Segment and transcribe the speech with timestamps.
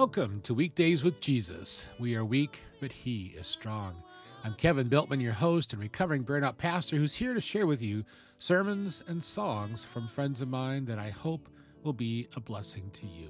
[0.00, 1.84] Welcome to Weekdays with Jesus.
[1.98, 3.94] We are weak, but He is strong.
[4.42, 8.06] I'm Kevin Biltman, your host and recovering burnout pastor, who's here to share with you
[8.38, 11.50] sermons and songs from friends of mine that I hope
[11.82, 13.28] will be a blessing to you.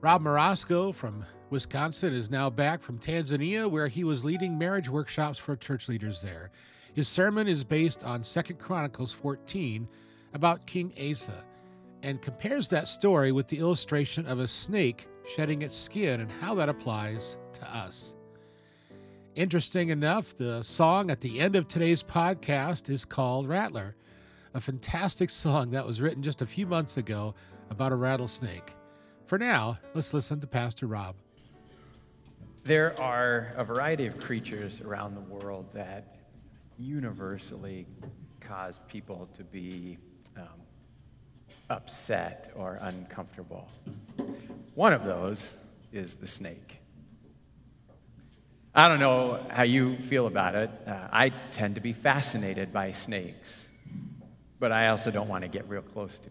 [0.00, 5.38] Rob Mrosko from Wisconsin is now back from Tanzania, where he was leading marriage workshops
[5.38, 6.50] for church leaders there.
[6.94, 9.86] His sermon is based on 2 Chronicles 14
[10.32, 11.44] about King Asa
[12.02, 16.54] and compares that story with the illustration of a snake shedding its skin and how
[16.54, 18.14] that applies to us.
[19.34, 23.96] Interesting enough, the song at the end of today's podcast is called Rattler,
[24.54, 27.34] a fantastic song that was written just a few months ago
[27.70, 28.74] about a rattlesnake.
[29.26, 31.16] For now, let's listen to Pastor Rob.
[32.62, 36.16] There are a variety of creatures around the world that
[36.78, 37.86] universally
[38.40, 39.98] cause people to be
[40.36, 40.44] um,
[41.70, 43.68] upset or uncomfortable.
[44.74, 45.58] One of those
[45.92, 46.78] is the snake.
[48.74, 50.70] I don't know how you feel about it.
[50.86, 53.68] Uh, I tend to be fascinated by snakes,
[54.58, 56.30] but I also don't want to get real close to.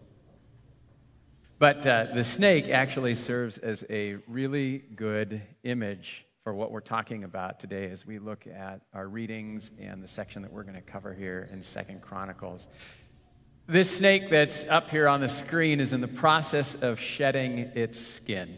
[1.58, 7.24] But uh, the snake actually serves as a really good image for what we're talking
[7.24, 10.82] about today as we look at our readings and the section that we're going to
[10.82, 12.68] cover here in Second Chronicles.
[13.66, 17.98] This snake that's up here on the screen is in the process of shedding its
[17.98, 18.54] skin.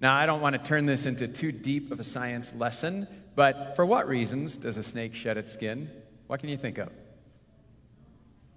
[0.00, 3.76] Now, I don't want to turn this into too deep of a science lesson, but
[3.76, 5.90] for what reasons does a snake shed its skin?
[6.28, 6.88] What can you think of?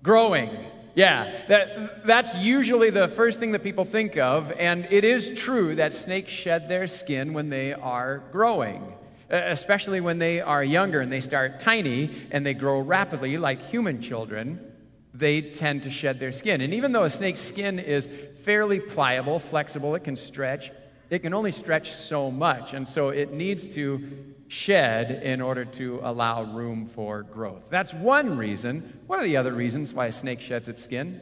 [0.02, 0.50] Growing.
[0.96, 5.76] Yeah, that, that's usually the first thing that people think of, and it is true
[5.76, 8.94] that snakes shed their skin when they are growing
[9.34, 14.02] especially when they are younger and they start tiny and they grow rapidly like human
[14.02, 14.60] children,
[15.14, 16.62] they tend to shed their skin.
[16.62, 18.08] And even though a snake's skin is
[18.42, 20.72] fairly pliable, flexible, it can stretch,
[21.10, 22.74] it can only stretch so much.
[22.74, 27.68] And so it needs to shed in order to allow room for growth.
[27.70, 29.00] That's one reason.
[29.08, 31.22] What are the other reasons why a snake sheds its skin?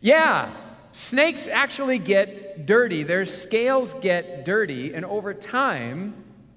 [0.00, 0.54] Yeah,
[0.92, 6.14] Snakes actually get dirty, their scales get dirty, and over time,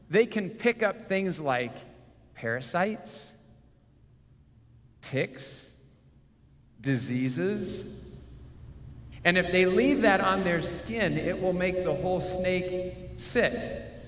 [0.09, 1.75] they can pick up things like
[2.35, 3.33] parasites,
[5.01, 5.73] ticks,
[6.81, 7.83] diseases.
[9.25, 13.53] And if they leave that on their skin, it will make the whole snake sick.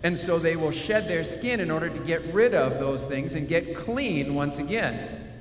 [0.03, 3.35] And so they will shed their skin in order to get rid of those things
[3.35, 5.31] and get clean once again.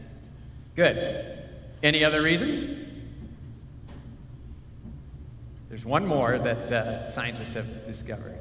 [0.74, 1.38] Good.
[1.82, 2.66] Any other reasons?
[5.70, 8.36] There's one more that uh, scientists have discovered.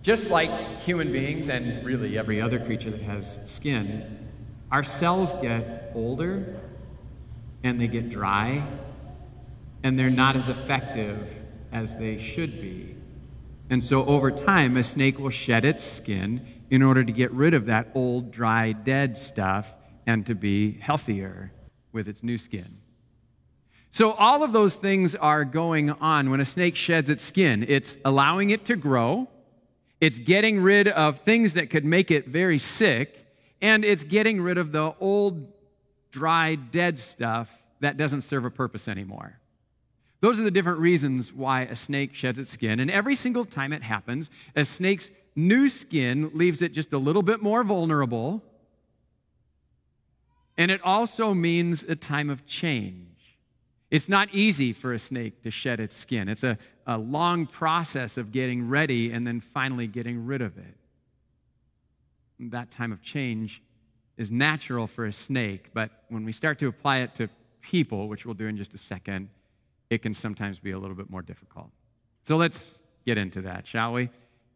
[0.00, 4.28] Just like human beings and really every other creature that has skin,
[4.70, 6.60] our cells get older
[7.64, 8.64] and they get dry
[9.82, 11.34] and they're not as effective
[11.72, 12.94] as they should be.
[13.70, 17.54] And so over time, a snake will shed its skin in order to get rid
[17.54, 19.74] of that old, dry, dead stuff
[20.06, 21.52] and to be healthier
[21.90, 22.78] with its new skin.
[23.92, 27.64] So, all of those things are going on when a snake sheds its skin.
[27.68, 29.28] It's allowing it to grow,
[30.00, 33.26] it's getting rid of things that could make it very sick,
[33.60, 35.52] and it's getting rid of the old,
[36.10, 39.38] dry, dead stuff that doesn't serve a purpose anymore.
[40.20, 42.80] Those are the different reasons why a snake sheds its skin.
[42.80, 47.22] And every single time it happens, a snake's new skin leaves it just a little
[47.22, 48.42] bit more vulnerable.
[50.58, 53.09] And it also means a time of change.
[53.90, 56.28] It's not easy for a snake to shed its skin.
[56.28, 56.56] It's a,
[56.86, 60.76] a long process of getting ready and then finally getting rid of it.
[62.38, 63.62] That time of change
[64.16, 67.28] is natural for a snake, but when we start to apply it to
[67.60, 69.28] people, which we'll do in just a second,
[69.90, 71.70] it can sometimes be a little bit more difficult.
[72.22, 74.08] So let's get into that, shall we?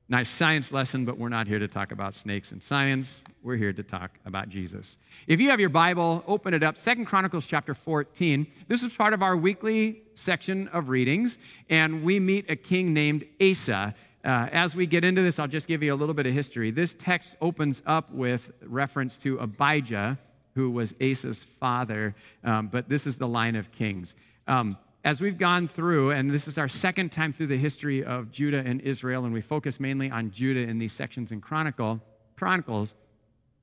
[0.06, 3.24] Nice science lesson, but we're not here to talk about snakes and science.
[3.42, 4.98] We're here to talk about Jesus.
[5.26, 6.76] If you have your Bible, open it up.
[6.76, 8.46] Second Chronicles chapter 14.
[8.68, 11.38] This is part of our weekly section of readings,
[11.70, 13.94] and we meet a king named Asa.
[14.22, 16.70] Uh, as we get into this, I'll just give you a little bit of history.
[16.70, 20.18] This text opens up with reference to Abijah,
[20.54, 22.14] who was Asa's father,
[22.44, 24.14] um, but this is the line of kings.
[24.48, 28.32] Um, as we've gone through, and this is our second time through the history of
[28.32, 32.00] Judah and Israel, and we focus mainly on Judah in these sections in Chronicle,
[32.36, 32.94] Chronicles,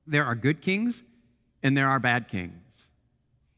[0.06, 1.04] there are good kings
[1.62, 2.86] and there are bad kings.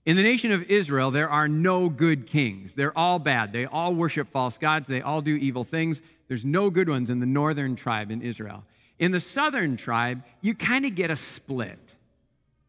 [0.06, 2.74] In the nation of Israel, there are no good kings.
[2.74, 3.52] They're all bad.
[3.52, 4.88] They all worship false gods.
[4.88, 6.02] They all do evil things.
[6.28, 8.64] There's no good ones in the northern tribe in Israel.
[8.98, 11.96] In the southern tribe, you kind of get a split.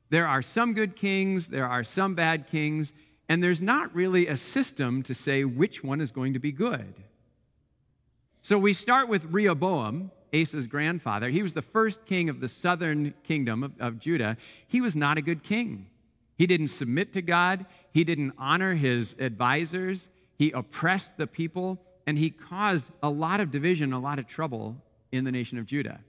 [0.09, 2.93] There are some good kings, there are some bad kings,
[3.27, 6.93] and there's not really a system to say which one is going to be good.
[8.41, 11.29] So we start with Rehoboam, Asa's grandfather.
[11.29, 14.37] He was the first king of the southern kingdom of, of, Judah.
[14.67, 15.87] He was not a good king.
[16.37, 22.17] He didn't submit to God, he didn't honor his advisors, he oppressed the people, and
[22.17, 24.75] he caused a lot of division, a lot of trouble
[25.11, 26.01] in the nation of Judah.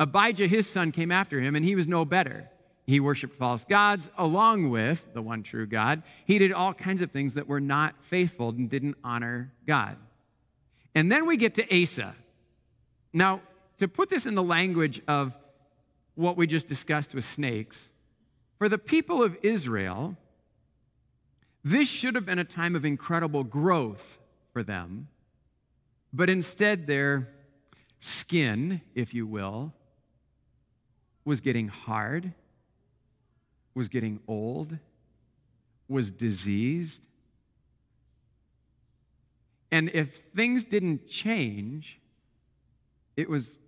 [0.00, 2.48] Abijah, his son, came after him, and he was no better.
[2.86, 6.02] He worshiped false gods along with the one true God.
[6.24, 9.96] He did all kinds of things that were not faithful and didn't honor God.
[10.94, 12.14] And then we get to Asa.
[13.12, 13.40] Now,
[13.78, 15.36] to put this in the language of
[16.14, 17.90] what we just discussed with snakes,
[18.58, 20.16] for the people of Israel,
[21.64, 24.18] this should have been a time of incredible growth
[24.52, 25.08] for them,
[26.12, 27.28] but instead their
[28.00, 29.72] skin, if you will,
[31.24, 32.34] was getting hard,
[33.74, 34.78] was getting old,
[35.88, 37.06] was diseased.
[39.70, 41.98] And if things didn't change,
[43.16, 43.58] it was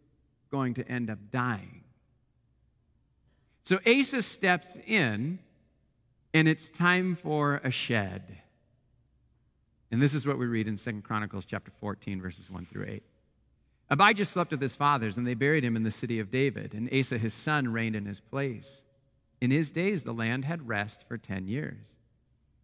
[0.51, 1.83] going to end up dying.
[3.65, 5.39] So Asa steps in,
[6.35, 8.39] and it's time for a shed.
[9.91, 13.03] And this is what we read in Second Chronicles chapter 14, verses 1 through 8.
[13.91, 16.93] Abijah slept with his fathers, and they buried him in the city of David, and
[16.93, 18.83] Asa his son reigned in his place.
[19.45, 21.99] In his days, the land had rest for 10 years.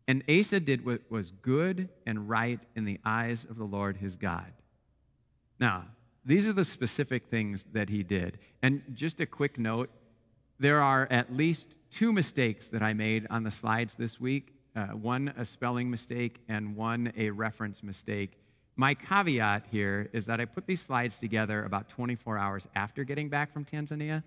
[0.09, 4.17] And Asa did what was good and right in the eyes of the Lord his
[4.17, 4.51] God.
[5.59, 5.85] Now,
[6.25, 8.39] these are the specific things that he did.
[8.63, 9.91] And just a quick note
[10.59, 14.87] there are at least two mistakes that I made on the slides this week uh,
[14.87, 18.39] one a spelling mistake, and one a reference mistake.
[18.77, 23.29] My caveat here is that I put these slides together about 24 hours after getting
[23.29, 24.23] back from Tanzania.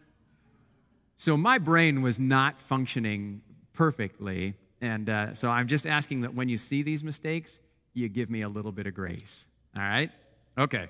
[1.24, 4.56] So my brain was not functioning perfectly.
[4.81, 7.62] And uh, so I'm just asking that when you see these mistakes,
[7.94, 9.48] you give me a little bit of grace.
[9.74, 10.12] All right?
[10.58, 10.90] Okay.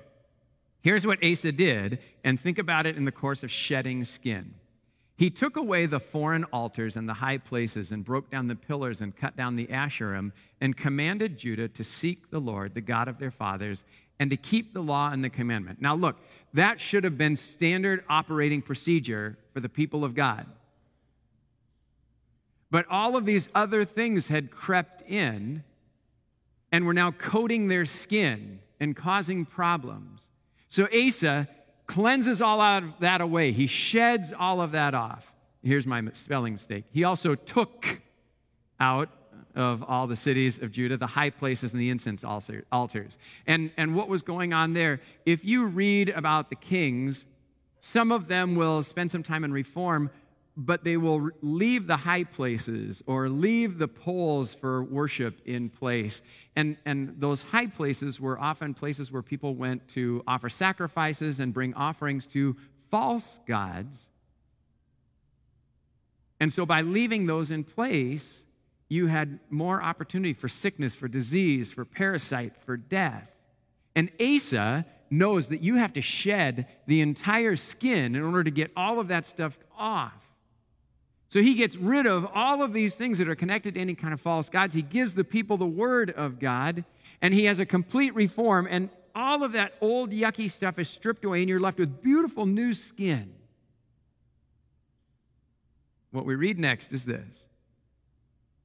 [0.81, 4.55] Here's what Asa did, and think about it in the course of shedding skin.
[5.17, 9.01] He took away the foreign altars and the high places and broke down the pillars
[9.01, 13.19] and cut down the Asherim and commanded Judah to seek the Lord, the God of
[13.19, 13.83] their fathers,
[14.23, 15.81] and to keep the law and the commandment.
[15.81, 16.15] Now, look,
[16.53, 20.45] that should have been standard operating procedure for the people of God.
[22.71, 25.65] But all of these other things had crept in
[26.71, 30.29] and were now coating their skin and causing problems.
[30.69, 31.49] So Asa
[31.85, 33.51] cleanses all of that away.
[33.51, 35.35] He sheds all of that off.
[35.61, 36.85] Here's my spelling mistake.
[36.93, 37.99] He also took
[38.79, 39.09] out
[39.55, 43.17] of all the cities of Judah, the high places and the incense altars.
[43.45, 47.25] And, and what was going on there, if you read about the kings,
[47.79, 50.09] some of them will spend some time in reform,
[50.55, 56.21] but they will leave the high places or leave the poles for worship in place.
[56.55, 61.53] And, and those high places were often places where people went to offer sacrifices and
[61.53, 62.55] bring offerings to
[62.91, 64.09] false gods.
[66.39, 68.45] And so by leaving those in place,
[68.89, 73.31] you had more opportunity for sickness, for disease, for parasite, for death.
[73.95, 78.71] And Asa knows that you have to shed the entire skin in order to get
[78.75, 80.13] all of that stuff off.
[81.29, 84.13] So he gets rid of all of these things that are connected to any kind
[84.13, 84.75] of false gods.
[84.75, 86.83] He gives the people the word of God,
[87.21, 91.25] and he has a complete reform, and all of that old yucky stuff is stripped
[91.25, 93.33] away, and you're left with beautiful new skin.
[96.11, 97.45] What we read next is this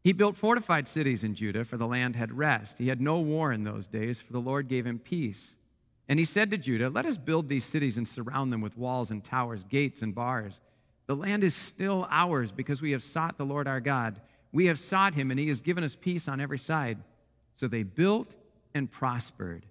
[0.05, 2.79] He built fortified cities in Judah, for the land had rest.
[2.79, 5.57] He had no war in those days, for the Lord gave him peace.
[6.09, 9.11] And he said to Judah, Let us build these cities and surround them with walls
[9.11, 10.61] and towers, gates and bars.
[11.07, 14.21] The land is still ours because we have sought the Lord our God.
[14.53, 16.99] We have sought him, and he has given us peace on every side.
[17.55, 18.35] So they built
[18.75, 19.67] and prospered.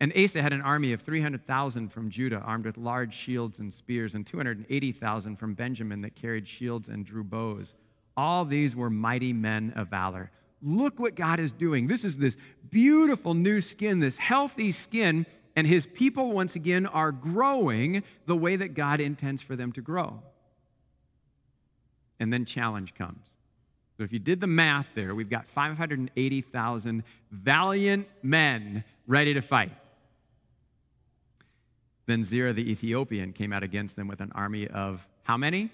[0.00, 4.14] And Asa had an army of 300,000 from Judah, armed with large shields and spears,
[4.14, 7.74] and 280,000 from Benjamin that carried shields and drew bows.
[8.16, 10.30] All these were mighty men of valor.
[10.62, 11.86] Look what God is doing.
[11.86, 12.36] This is this
[12.70, 15.26] beautiful new skin, this healthy skin,
[15.56, 19.80] and his people once again are growing the way that God intends for them to
[19.80, 20.22] grow
[22.22, 23.26] and then challenge comes.
[23.96, 27.02] So if you did the math there, we've got 580,000
[27.32, 29.72] valiant men ready to fight.
[32.06, 35.70] Then Zerah the Ethiopian came out against them with an army of how many?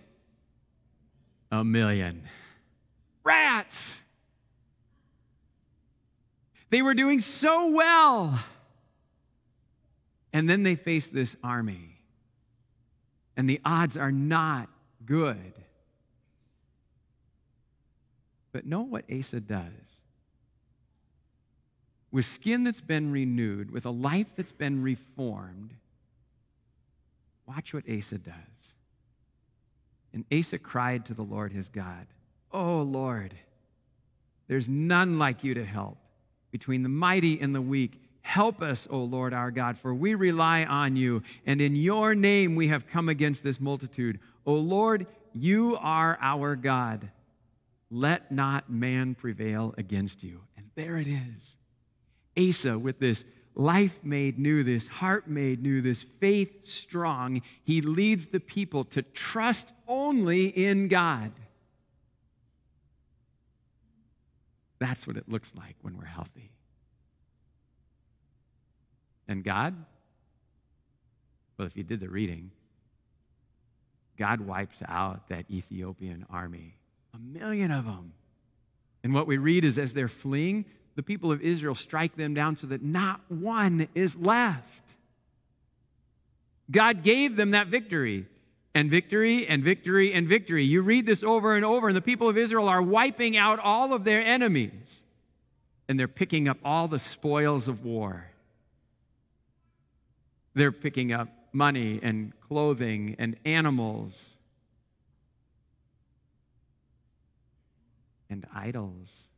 [1.50, 2.22] A million.
[3.24, 4.02] Rats!
[6.70, 8.38] They were doing so well.
[10.32, 11.96] And then they face this army.
[13.36, 14.68] And the odds are not
[15.06, 15.54] good.
[18.52, 19.72] But know what Asa does.
[22.10, 25.74] with skin that's been renewed, with a life that's been reformed,
[27.46, 28.74] watch what Asa does.
[30.12, 32.06] And Asa cried to the Lord his God,
[32.52, 33.34] Oh Lord,
[34.46, 35.98] there's none like you to help
[36.50, 38.00] between the mighty and the weak.
[38.22, 42.56] Help us, O Lord our God, for we rely on you, and in your name
[42.56, 44.18] we have come against this multitude.
[44.44, 47.10] O Lord, you are our God.
[47.90, 50.40] Let not man prevail against you.
[50.56, 51.56] And there it is.
[52.38, 53.24] Asa, with this
[53.58, 59.02] life made new, this heart made new, this faith strong, he leads the people to
[59.02, 61.32] trust only in God.
[64.78, 66.52] That's what it looks like when we're healthy.
[69.26, 69.74] And God,
[71.58, 72.52] well, if you did the reading,
[74.16, 76.76] God wipes out that Ethiopian army,
[77.12, 78.12] a million of them.
[79.02, 80.64] And what we read is as they're fleeing,
[80.98, 84.82] the people of Israel strike them down so that not one is left.
[86.72, 88.26] God gave them that victory
[88.74, 90.64] and victory and victory and victory.
[90.64, 93.92] You read this over and over, and the people of Israel are wiping out all
[93.92, 95.04] of their enemies,
[95.88, 98.32] and they're picking up all the spoils of war.
[100.54, 104.36] They're picking up money and clothing and animals
[108.28, 109.28] and idols.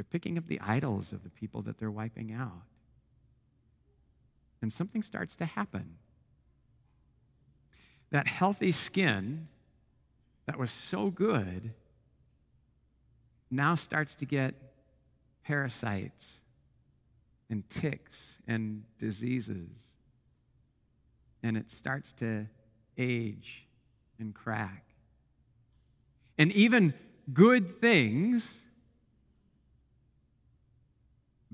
[0.00, 2.62] They're picking up the idols of the people that they're wiping out.
[4.62, 5.96] And something starts to happen.
[8.08, 9.48] That healthy skin
[10.46, 11.74] that was so good
[13.50, 14.54] now starts to get
[15.44, 16.40] parasites
[17.50, 19.68] and ticks and diseases.
[21.42, 22.46] And it starts to
[22.96, 23.66] age
[24.18, 24.82] and crack.
[26.38, 26.94] And even
[27.34, 28.62] good things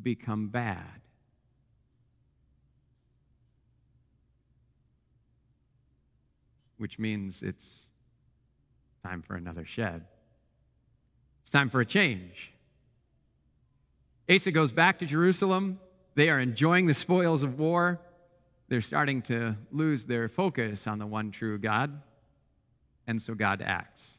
[0.00, 1.00] become bad.
[6.78, 7.86] Which means it's
[9.02, 10.04] time for another shed.
[11.42, 12.52] It's time for a change.
[14.28, 15.78] Asa goes back to Jerusalem.
[16.14, 18.00] They are enjoying the spoils of war.
[18.68, 22.02] They're starting to lose their focus on the one true God.
[23.06, 24.18] And so God acts.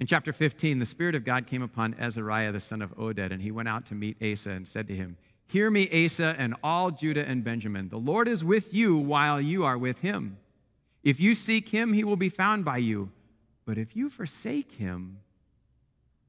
[0.00, 3.42] In chapter 15, the Spirit of God came upon Azariah, the son of Oded, and
[3.42, 6.90] he went out to meet Asa and said to him, Hear me, Asa, and all
[6.90, 7.90] Judah and Benjamin.
[7.90, 10.38] The Lord is with you while you are with him.
[11.02, 13.10] If you seek him, he will be found by you.
[13.66, 15.18] But if you forsake him,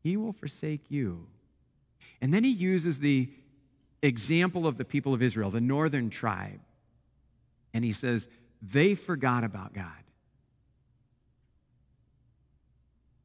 [0.04, 1.28] he will forsake you.
[2.20, 3.30] And then he uses the
[4.02, 6.60] example of the people of Israel, the northern tribe.
[7.74, 8.28] And he says,
[8.62, 9.92] they forgot about God.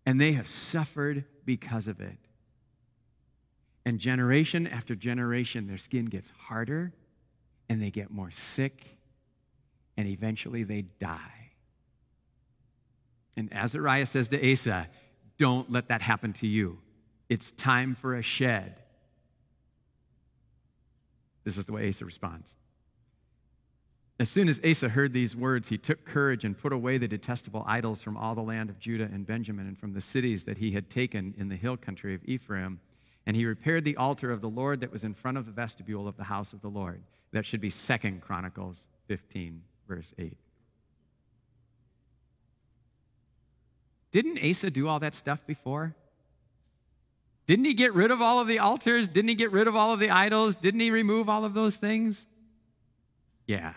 [0.07, 2.17] And they have suffered because of it.
[3.85, 6.93] And generation after generation, their skin gets harder
[7.69, 8.99] and they get more sick,
[9.97, 11.51] and eventually they die.
[13.37, 14.89] And Azariah says to Asa,
[15.37, 16.79] Don't let that happen to you.
[17.29, 18.81] It's time for a shed.
[21.45, 22.57] This is the way Asa responds.
[24.19, 27.65] As soon as Asa heard these words, he took courage and put away the detestable
[27.67, 30.73] idols from all the land of Judah and Benjamin and from the cities that he
[30.73, 32.81] had taken in the hill country of Ephraim.
[33.27, 36.09] And he repaired the altar of the Lord that was in front of the vestibule
[36.09, 37.03] of the house of the Lord.
[37.33, 40.37] That should be Second Chronicles 15, verse 8.
[44.13, 45.95] Didn't Asa do all that stuff before?
[47.47, 49.09] Didn't he get rid of all of the altars?
[49.09, 50.57] Didn't he get rid of all of the idols?
[50.57, 52.27] Didn't he remove all of those things?
[53.47, 53.75] Yeah.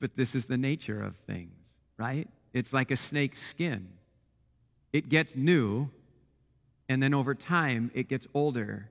[0.00, 2.28] But this is the nature of things, right?
[2.52, 3.88] It's like a snake's skin.
[4.92, 5.90] It gets new,
[6.88, 8.90] and then over time, it gets older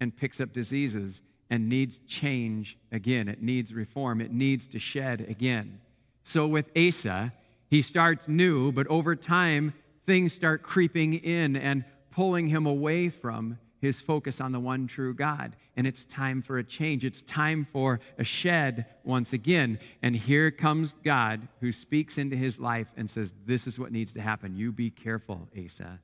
[0.00, 3.28] and picks up diseases and needs change again.
[3.28, 4.20] It needs reform.
[4.20, 5.80] It needs to shed again.
[6.22, 7.32] So with Asa,
[7.68, 9.74] he starts new, but over time,
[10.06, 15.14] things start creeping in and pulling him away from his focus on the one true
[15.14, 15.56] God.
[15.76, 17.04] And it's time for a change.
[17.04, 19.78] It's time for a shed once again.
[20.02, 24.12] And here comes God who speaks into his life and says, This is what needs
[24.14, 24.56] to happen.
[24.56, 26.00] You be careful, Asa.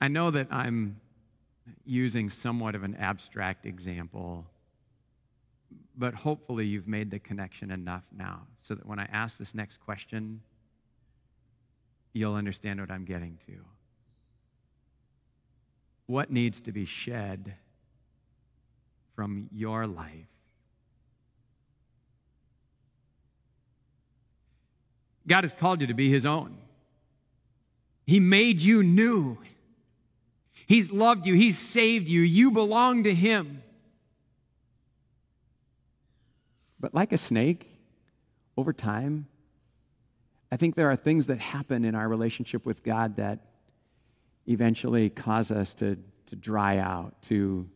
[0.00, 1.00] I know that I'm
[1.84, 4.46] using somewhat of an abstract example
[5.96, 9.78] but hopefully you've made the connection enough now so that when I ask this next
[9.78, 10.40] question,
[12.12, 13.52] you'll understand what I'm getting to.
[16.06, 17.54] What needs to be shed
[19.14, 20.26] from your life?
[25.26, 26.56] God has called you to be His own.
[28.06, 29.38] He made you new.
[30.66, 31.34] He's loved you.
[31.34, 32.20] He's saved you.
[32.20, 33.62] You belong to Him.
[36.80, 37.68] But like a snake,
[38.56, 39.26] over time,
[40.52, 43.38] I think there are things that happen in our relationship with God that
[44.46, 47.66] eventually cause us to, to dry out, to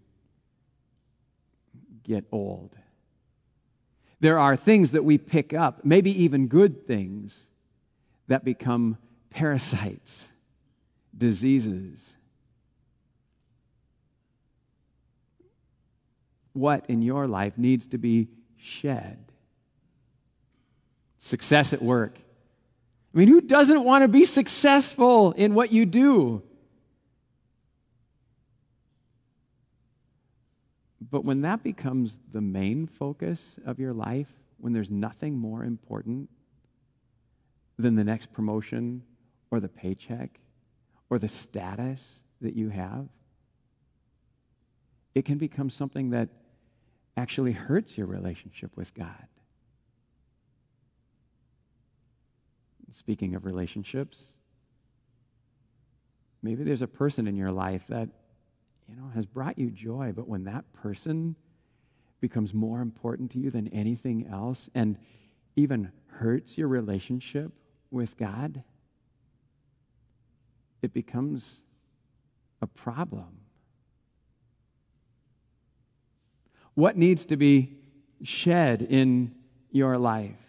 [2.04, 2.76] get old.
[4.20, 7.46] There are things that we pick up, maybe even good things,
[8.28, 8.98] that become
[9.30, 10.30] parasites,
[11.16, 12.14] diseases.
[16.52, 18.28] What in your life needs to be
[18.58, 19.32] shed?
[21.18, 22.18] Success at work.
[23.16, 26.42] I mean, who doesn't want to be successful in what you do?
[31.10, 36.28] But when that becomes the main focus of your life, when there's nothing more important
[37.78, 39.02] than the next promotion
[39.50, 40.38] or the paycheck
[41.08, 43.08] or the status that you have,
[45.14, 46.28] it can become something that
[47.16, 49.26] actually hurts your relationship with God.
[52.90, 54.24] Speaking of relationships,
[56.42, 58.08] maybe there's a person in your life that
[58.88, 61.34] you know, has brought you joy, but when that person
[62.20, 64.96] becomes more important to you than anything else and
[65.56, 67.52] even hurts your relationship
[67.90, 68.62] with God,
[70.82, 71.62] it becomes
[72.62, 73.40] a problem.
[76.74, 77.78] What needs to be
[78.22, 79.34] shed in
[79.70, 80.45] your life?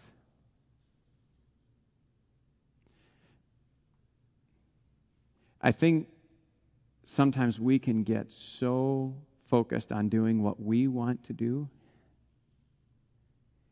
[5.62, 6.08] I think
[7.04, 9.16] sometimes we can get so
[9.46, 11.70] focused on doing what we want to do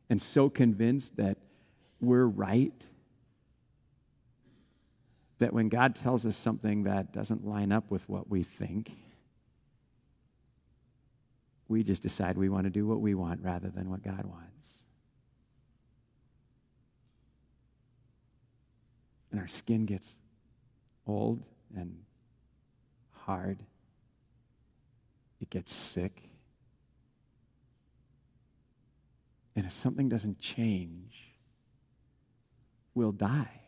[0.09, 1.37] and so convinced that
[1.99, 2.85] we're right
[5.39, 8.91] that when God tells us something that doesn't line up with what we think,
[11.67, 14.69] we just decide we want to do what we want rather than what God wants.
[19.31, 20.15] And our skin gets
[21.05, 22.03] old and
[23.11, 23.63] hard,
[25.39, 26.29] it gets sick.
[29.55, 31.33] And if something doesn't change,
[32.93, 33.61] we'll die.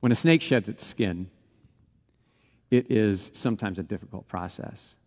[0.00, 1.30] When a snake sheds its skin,
[2.70, 4.97] it is sometimes a difficult process.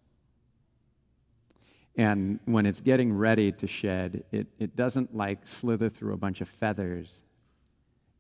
[1.96, 6.42] And when it's getting ready to shed, it, it doesn't like slither through a bunch
[6.42, 7.24] of feathers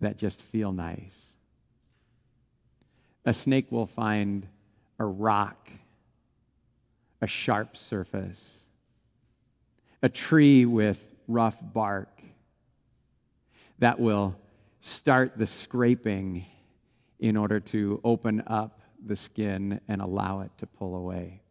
[0.01, 1.33] that just feel nice.
[3.25, 4.47] A snake will find
[4.99, 5.69] a rock,
[7.21, 8.61] a sharp surface,
[10.01, 12.21] a tree with rough bark
[13.79, 14.35] that will
[14.81, 16.45] start the scraping
[17.19, 21.41] in order to open up the skin and allow it to pull away.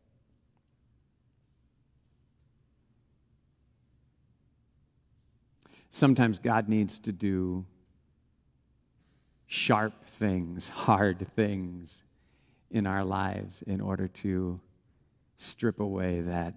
[5.91, 7.67] Sometimes God needs to do
[9.47, 12.05] sharp things, hard things
[12.71, 14.61] in our lives in order to
[15.37, 16.55] strip away that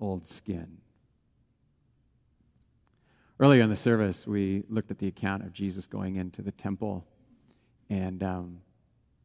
[0.00, 0.78] old skin.
[3.40, 7.04] Earlier in the service, we looked at the account of Jesus going into the temple,
[7.90, 8.60] and um,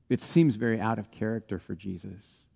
[0.10, 2.46] it seems very out of character for Jesus.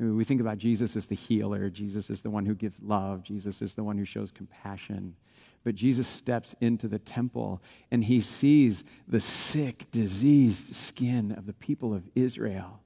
[0.00, 3.60] We think about Jesus as the healer, Jesus is the one who gives love, Jesus
[3.60, 5.14] is the one who shows compassion.
[5.62, 11.52] But Jesus steps into the temple and he sees the sick, diseased skin of the
[11.52, 12.80] people of Israel.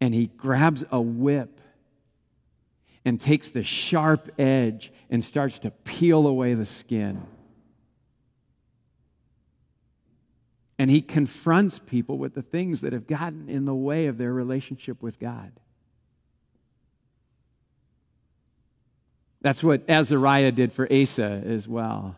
[0.00, 1.60] And he grabs a whip
[3.04, 7.22] and takes the sharp edge and starts to peel away the skin.
[10.80, 14.32] And he confronts people with the things that have gotten in the way of their
[14.32, 15.52] relationship with God.
[19.42, 22.16] That's what Azariah did for Asa as well.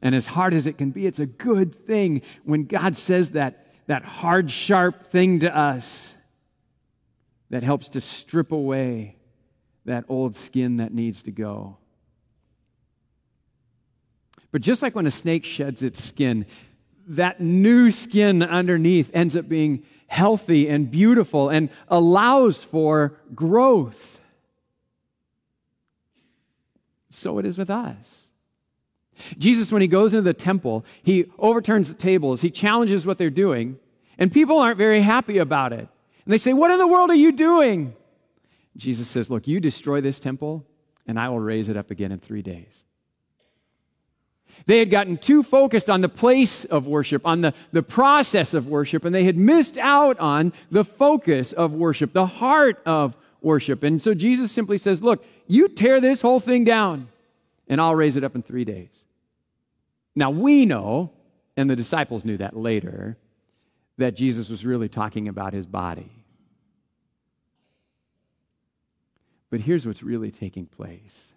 [0.00, 3.66] And as hard as it can be, it's a good thing when God says that,
[3.88, 6.16] that hard, sharp thing to us
[7.50, 9.16] that helps to strip away
[9.84, 11.78] that old skin that needs to go.
[14.52, 16.46] But just like when a snake sheds its skin,
[17.08, 24.18] that new skin underneath ends up being healthy and beautiful and allows for growth
[27.18, 28.28] so it is with us.
[29.36, 33.30] Jesus, when he goes into the temple, he overturns the tables, he challenges what they're
[33.30, 33.78] doing,
[34.16, 35.88] and people aren't very happy about it.
[36.24, 37.94] And they say, What in the world are you doing?
[38.76, 40.64] Jesus says, Look, you destroy this temple,
[41.06, 42.84] and I will raise it up again in three days.
[44.66, 48.66] They had gotten too focused on the place of worship, on the, the process of
[48.66, 53.82] worship, and they had missed out on the focus of worship, the heart of worship.
[53.82, 57.08] And so Jesus simply says, Look, you tear this whole thing down,
[57.68, 59.04] and I'll raise it up in three days.
[60.14, 61.12] Now, we know,
[61.56, 63.16] and the disciples knew that later,
[63.96, 66.10] that Jesus was really talking about his body.
[69.50, 71.32] But here's what's really taking place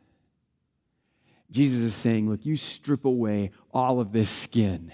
[1.51, 4.93] Jesus is saying, Look, you strip away all of this skin.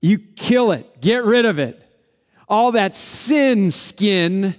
[0.00, 1.82] You kill it, get rid of it.
[2.48, 4.54] All that sin skin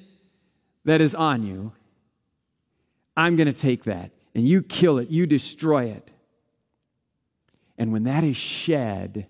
[0.86, 1.72] that is on you,
[3.16, 6.12] I'm going to take that and you kill it, you destroy it.
[7.78, 9.28] And when that is shed,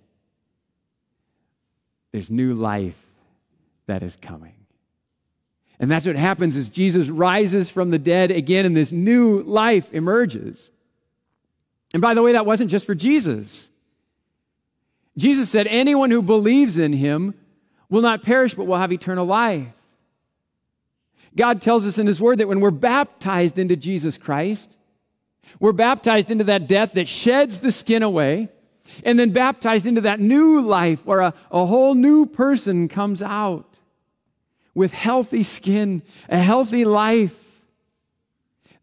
[2.11, 3.05] there's new life
[3.85, 4.55] that is coming.
[5.79, 9.93] And that's what happens as Jesus rises from the dead again and this new life
[9.93, 10.71] emerges.
[11.93, 13.69] And by the way, that wasn't just for Jesus.
[15.17, 17.35] Jesus said, Anyone who believes in him
[17.89, 19.67] will not perish but will have eternal life.
[21.35, 24.77] God tells us in his word that when we're baptized into Jesus Christ,
[25.59, 28.49] we're baptized into that death that sheds the skin away,
[29.03, 33.66] and then baptized into that new life where a, a whole new person comes out
[34.77, 37.63] with healthy skin, a healthy life.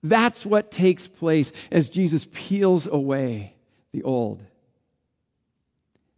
[0.02, 3.54] That's what takes place as Jesus peels away
[3.92, 4.42] the old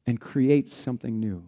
[0.07, 1.47] and creates something new.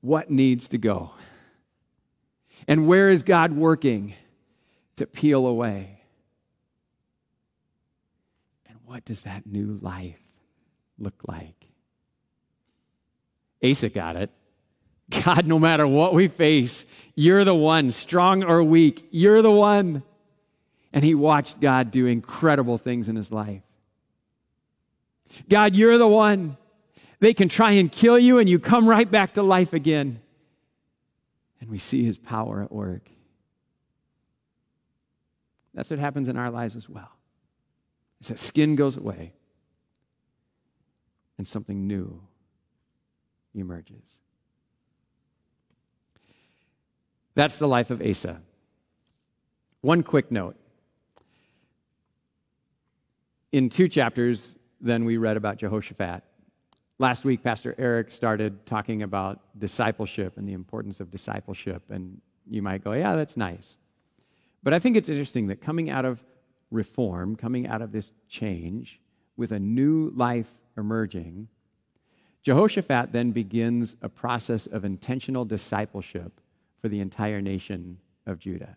[0.00, 1.10] What needs to go?
[2.66, 4.14] And where is God working
[4.96, 6.00] to peel away?
[8.66, 10.22] And what does that new life
[10.98, 11.61] look like?
[13.62, 14.30] Asa got it.
[15.24, 20.02] God, no matter what we face, you're the one, strong or weak, you're the one.
[20.92, 23.62] And he watched God do incredible things in his life.
[25.48, 26.56] God, you're the one.
[27.20, 30.20] They can try and kill you, and you come right back to life again.
[31.60, 33.08] And we see his power at work.
[35.74, 37.10] That's what happens in our lives as well.
[38.20, 39.32] Is that skin goes away
[41.38, 42.20] and something new
[43.54, 44.20] emerges.
[47.34, 48.40] That's the life of Asa.
[49.80, 50.56] One quick note.
[53.52, 56.22] In two chapters, then we read about Jehoshaphat.
[56.98, 61.82] Last week, Pastor Eric started talking about discipleship and the importance of discipleship.
[61.90, 63.78] And you might go, yeah, that's nice.
[64.62, 66.22] But I think it's interesting that coming out of
[66.70, 69.00] reform, coming out of this change,
[69.36, 71.48] with a new life emerging,
[72.42, 76.40] Jehoshaphat then begins a process of intentional discipleship
[76.80, 78.76] for the entire nation of Judah.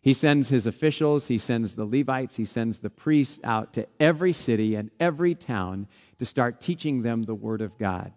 [0.00, 4.32] He sends his officials, he sends the Levites, he sends the priests out to every
[4.32, 8.12] city and every town to start teaching them the Word of God.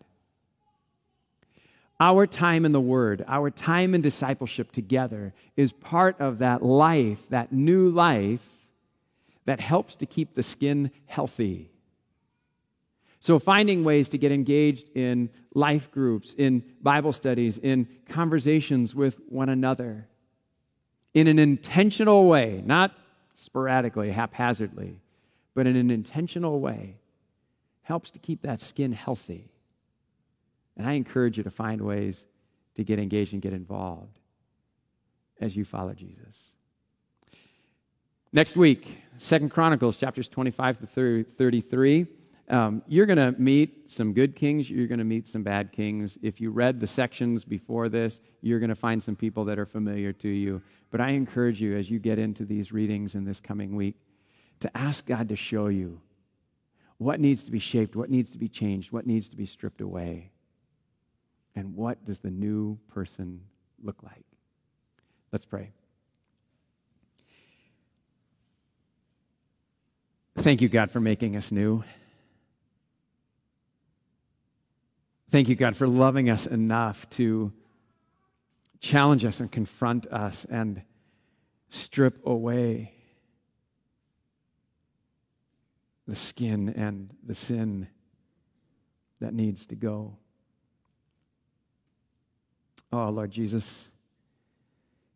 [1.99, 7.27] Our time in the Word, our time in discipleship together is part of that life,
[7.29, 8.51] that new life
[9.45, 11.72] that helps to keep the skin healthy
[13.23, 19.17] so, finding ways to get engaged in life groups, in Bible studies, in conversations with
[19.29, 20.09] one another
[21.13, 22.91] in an intentional way, not
[23.33, 24.99] sporadically, haphazardly,
[25.55, 26.97] but in an intentional way,
[27.83, 29.53] helps to keep that skin healthy.
[30.75, 32.25] And I encourage you to find ways
[32.75, 34.19] to get engaged and get involved
[35.39, 36.55] as you follow Jesus.
[38.33, 42.07] Next week, Second Chronicles chapters 25 to 33.
[42.49, 46.17] Um, you're going to meet some good kings, you're going to meet some bad kings.
[46.21, 49.65] If you read the sections before this, you're going to find some people that are
[49.65, 50.61] familiar to you.
[50.91, 53.95] But I encourage you as you get into these readings in this coming week
[54.59, 56.01] to ask God to show you
[56.97, 59.81] what needs to be shaped, what needs to be changed, what needs to be stripped
[59.81, 60.31] away,
[61.55, 63.41] and what does the new person
[63.81, 64.25] look like.
[65.31, 65.71] Let's pray.
[70.37, 71.83] Thank you, God, for making us new.
[75.33, 77.51] Thank you, God, for loving us enough to
[78.79, 80.83] challenge us and confront us and
[81.69, 82.93] strip away
[86.07, 87.87] the skin and the sin
[89.21, 90.17] that needs to go.
[92.91, 93.89] Oh, Lord Jesus,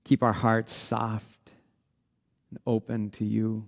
[0.04, 1.52] keep our hearts soft
[2.50, 3.68] and open to you,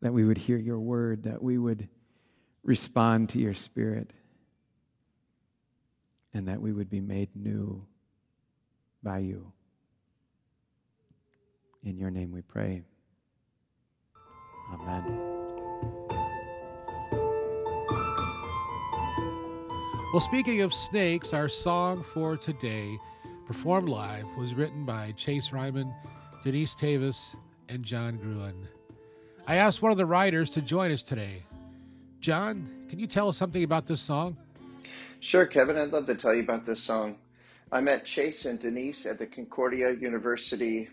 [0.00, 1.86] that we would hear your word, that we would
[2.62, 4.14] respond to your spirit
[6.36, 7.82] and that we would be made new
[9.02, 9.50] by you.
[11.82, 12.82] In your name we pray.
[14.74, 15.04] Amen.
[20.12, 22.98] Well, speaking of snakes, our song for today,
[23.46, 25.94] performed live, was written by Chase Reihmann,
[26.44, 27.34] Denise Tewes,
[27.70, 28.68] and Jon Gruen.
[29.46, 31.44] I asked one of the writers to join us today.
[32.20, 34.36] Jon, can you tell us something about this song?
[35.20, 35.76] Sure, Kevin.
[35.76, 37.18] I'd love to tell you about this song.
[37.72, 40.88] I met Chase and Denise at the Concordia University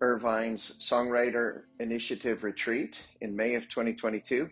[0.00, 4.48] Irvine's Songwriter Initiative Retreat in May of 2022.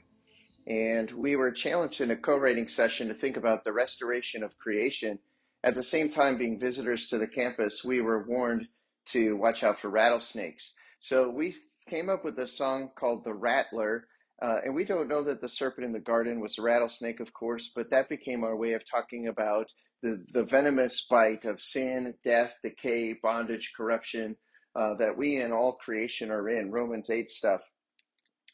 [0.67, 4.59] And we were challenged in a co writing session to think about the restoration of
[4.59, 5.19] creation.
[5.65, 8.69] At the same time, being visitors to the campus, we were warned
[9.07, 10.75] to watch out for rattlesnakes.
[11.01, 11.55] So we
[11.89, 14.07] came up with a song called The Rattler.
[14.41, 17.33] Uh, and we don't know that the serpent in the garden was a rattlesnake, of
[17.33, 19.67] course, but that became our way of talking about
[20.03, 24.37] the, the venomous bite of sin, death, decay, bondage, corruption
[24.77, 27.61] uh, that we and all creation are in, Romans 8 stuff.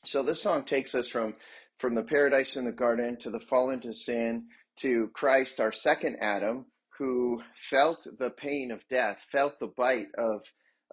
[0.05, 1.35] So this song takes us from,
[1.79, 4.47] from the paradise in the garden to the fall into sin
[4.79, 6.67] to Christ, our second Adam,
[6.99, 10.43] who felt the pain of death, felt the bite of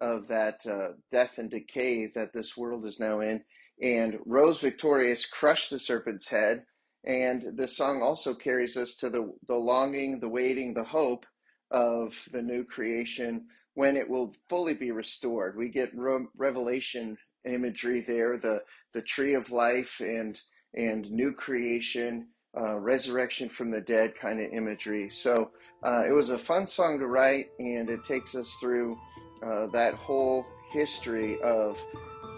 [0.01, 3.43] of that uh, death and decay that this world is now in,
[3.81, 6.63] and rose victorious, crushed the serpent's head.
[7.03, 11.25] And this song also carries us to the, the longing, the waiting, the hope
[11.71, 15.57] of the new creation when it will fully be restored.
[15.57, 18.59] We get re- revelation imagery there, the,
[18.93, 20.39] the tree of life and,
[20.75, 22.27] and new creation,
[22.59, 25.09] uh, resurrection from the dead kind of imagery.
[25.09, 25.51] So
[25.83, 28.97] uh, it was a fun song to write, and it takes us through
[29.43, 31.83] uh, that whole history of